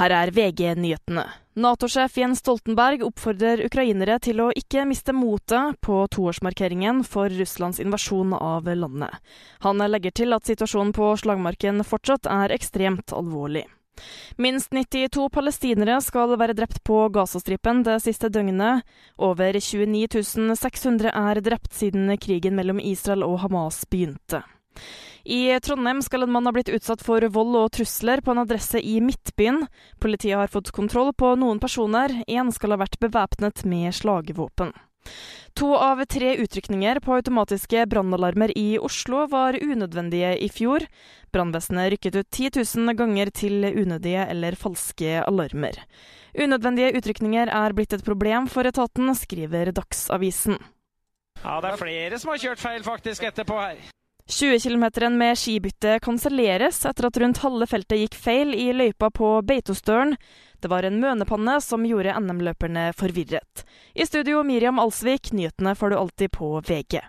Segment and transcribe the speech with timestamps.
[0.00, 1.26] Her er VG-nyhetene.
[1.60, 8.32] Nato-sjef Jens Stoltenberg oppfordrer ukrainere til å ikke miste motet på toårsmarkeringen for Russlands invasjon
[8.32, 9.12] av landet.
[9.66, 13.66] Han legger til at situasjonen på slagmarken fortsatt er ekstremt alvorlig.
[14.40, 18.86] Minst 92 palestinere skal være drept på Gazastripen det siste døgnet.
[19.20, 24.40] Over 29 600 er drept siden krigen mellom Israel og Hamas begynte.
[25.24, 28.80] I Trondheim skal en mann ha blitt utsatt for vold og trusler på en adresse
[28.80, 29.66] i Midtbyen.
[30.00, 32.22] Politiet har fått kontroll på noen personer.
[32.26, 34.72] Én skal ha vært bevæpnet med slagvåpen.
[35.58, 40.84] To av tre utrykninger på automatiske brannalarmer i Oslo var unødvendige i fjor.
[41.34, 45.80] Brannvesenet rykket ut 10 000 ganger til unødige eller falske alarmer.
[46.38, 50.60] Unødvendige utrykninger er blitt et problem for etaten, skriver Dagsavisen.
[51.40, 53.80] Ja, det er flere som har kjørt feil faktisk etterpå her.
[54.30, 54.84] 20 km
[55.18, 60.14] med skibytte kanselleres etter at rundt halve feltet gikk feil i løypa på Beitostølen.
[60.62, 63.64] Det var en mønepanne som gjorde NM-løperne forvirret.
[63.94, 67.00] I studio Miriam Alsvik, nyhetene får du alltid på VG.